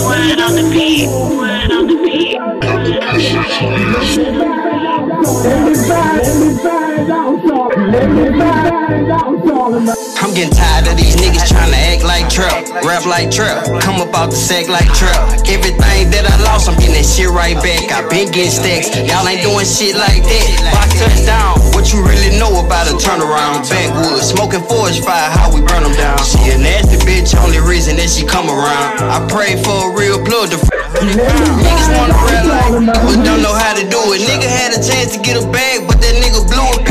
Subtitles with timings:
[0.00, 1.08] Word on the beat.
[1.08, 2.38] Word on the beat.
[7.68, 7.76] I'm
[10.32, 14.08] getting tired of these niggas trying to act like trap, rap like trap, come up
[14.16, 15.36] out the sack like trap.
[15.44, 17.92] Everything that I lost, I'm getting that shit right back.
[17.92, 20.48] I been getting stacks, y'all ain't doing shit like that.
[20.72, 23.68] Box touchdown, what you really know about a turnaround?
[23.68, 26.16] Backwoods, smoking forge fire, how we burn them down.
[26.24, 29.04] She a nasty bitch, only reason that she come around.
[29.12, 30.58] I pray for a real blood to
[31.04, 34.24] Niggas wanna rap like, but don't know how to do it.
[34.24, 36.88] Nigga had a chance to get a bag, but that nigga blew it.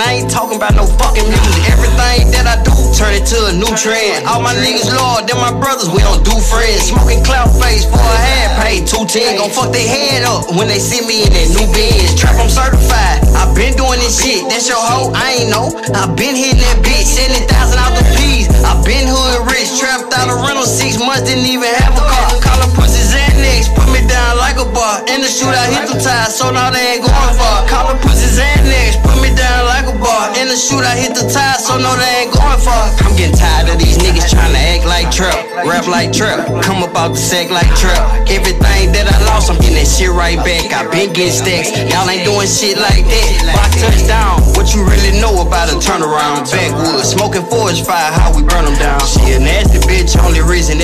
[0.00, 1.62] I ain't talking about no fucking music.
[1.68, 4.24] Everything that I do, turn it to a new trend.
[4.24, 6.88] All my niggas loyal, them my brothers, we don't do friends.
[6.88, 9.36] Smoking clout face for a half, pay 210.
[9.36, 12.16] Gon' fuck their head up when they see me in that new Benz.
[12.16, 13.20] Trap, I'm certified.
[13.36, 15.72] I been doing this shit, that's your hoe, I ain't know.
[15.96, 18.48] I been hitting that bitch, 70,000 out the P's.
[18.64, 22.28] I been hood rich, trapped out of rental six months, didn't even have a car.
[22.44, 25.00] Call her pussy Xanax, put me down like a bar.
[25.08, 27.64] In the shootout, hit the tires, so now they ain't going far.
[27.64, 28.59] Call her pussy Xanax,
[30.50, 32.90] the shootout, hit the tires, so no they ain't going far.
[33.06, 36.82] I'm getting tired of these niggas trying to act like trap, rap like trap, come
[36.82, 38.26] up the sack like trap.
[38.26, 40.74] Everything that I lost, I'm getting that shit right back.
[40.74, 43.30] I been getting stacks, y'all ain't doing shit like that.
[43.54, 46.50] Box touchdown, what you really know about a turnaround?
[46.50, 48.98] Backwoods, smoking forest fire, how we burn them down.
[49.06, 50.39] She a nasty bitch, only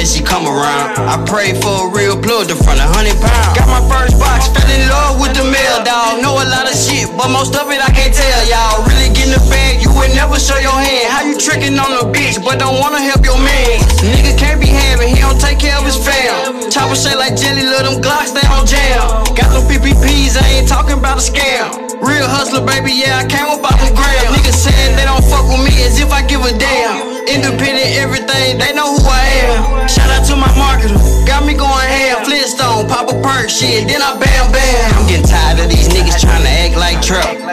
[0.06, 0.94] she come around.
[1.02, 3.58] I pray for a real blood to front a hundred pounds.
[3.58, 6.22] Got my first box, fell in love with the mail, dog.
[6.22, 8.86] Know a lot of shit, but most of it I can't tell y'all.
[8.86, 11.10] Really get in the bag, you would never show your hand.
[11.10, 13.82] How you tricking on a bitch, but don't wanna help your man?
[14.06, 16.70] Nigga can't be having, he don't take care of his fam.
[16.70, 19.02] Chopper shake like jelly, let them Glocks, they on jam.
[19.34, 21.98] Got them PPPs, I ain't talking about a scam.
[21.98, 23.90] Real hustler, baby, yeah, I came up out the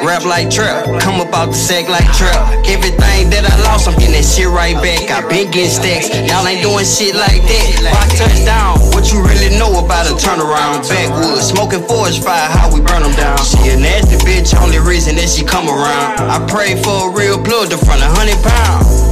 [0.02, 2.42] rap like trap, come up out the sack like trap.
[2.66, 5.12] Everything that I lost, I'm getting that shit right back.
[5.14, 7.68] I been getting stacks, y'all ain't doing shit like that.
[7.94, 10.88] Box touchdown, what you really know about a turnaround?
[10.90, 13.38] Backwoods, smoking forest fire, how we burn them down.
[13.44, 16.24] She a nasty bitch, only reason that she come around.
[16.26, 19.03] I pray for a real blood to front a hundred pounds.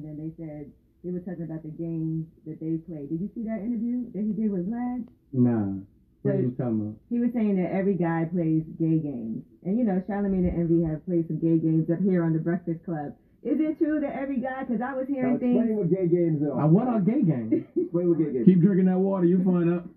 [0.00, 0.72] And then they said
[1.04, 3.08] they were talking about the games that they played.
[3.12, 5.04] Did you see that interview that he did with Vlad?
[5.32, 5.84] Nah.
[6.22, 6.94] What So- you talking about?
[7.08, 10.82] He was saying that every guy plays gay games, and you know, Charlamagne and Envy
[10.84, 13.14] have played some gay games up here on the Breakfast Club.
[13.42, 14.64] Is it true that every guy?
[14.64, 15.78] Because I was Now hearing explain things.
[15.78, 17.64] what gay games Uh, what are gay games?
[17.76, 19.88] Explain what gay games Keep drinking that water, you find out.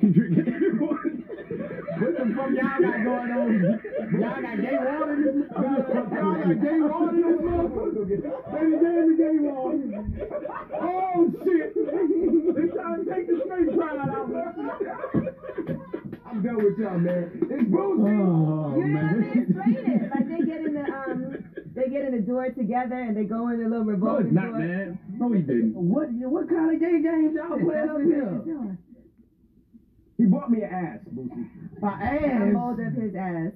[0.00, 1.12] Keep drinking that water.
[2.00, 3.80] What the fuck y'all got going on?
[4.18, 5.48] Y'all got gay water in this?
[5.52, 7.33] Y'all got gay water in this
[7.68, 8.52] motherfucker?
[8.52, 9.78] Baby, gave me gay water.
[10.80, 11.74] Oh shit!
[12.54, 14.30] They trying to take the straight pride out of.
[16.26, 17.30] I'm done with y'all, man.
[17.50, 18.14] It's bullshit.
[18.18, 19.22] Oh You to man.
[19.34, 20.10] explain it.
[20.10, 21.44] Like they get in the um,
[21.74, 24.34] they get in the door together and they go in the little No, revolving it's
[24.34, 24.58] not, door.
[24.58, 24.98] man.
[25.18, 25.74] No, he didn't.
[25.74, 26.08] What?
[26.10, 28.76] What kind of gay games y'all playing up here?
[30.16, 31.48] He bought me an ass, Boosie.
[31.80, 32.54] My ass.
[32.54, 33.50] of his ass.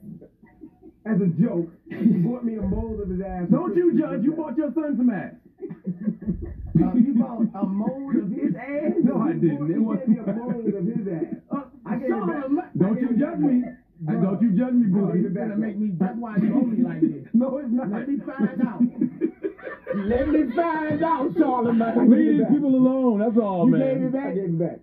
[1.06, 3.44] As a joke, he bought me a mold of his ass.
[3.50, 4.22] Don't you judge.
[4.22, 5.32] You bought your son some ass.
[6.78, 8.92] Uh, you bought a mold of his ass?
[9.02, 9.66] No, I didn't.
[9.68, 11.34] He It was gave me a mold of his ass.
[11.50, 12.70] Uh, I gave it back.
[12.76, 13.40] Don't gave you judge back.
[13.40, 13.62] me.
[14.06, 15.18] Uh, Don't you judge me, Bro, boo.
[15.18, 15.90] You're back, gonna make me.
[15.98, 17.24] That's why you owe me like this.
[17.34, 17.90] No, it's not.
[17.90, 18.82] Let me find out.
[20.06, 22.10] Let me find out, Charlamagne.
[22.10, 23.20] Leave these people alone.
[23.20, 23.80] That's all, man.
[23.80, 24.26] You gave it back?
[24.26, 24.78] I gave it back.